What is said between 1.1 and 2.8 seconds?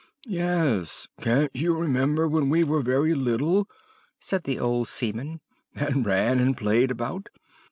can't you remember when we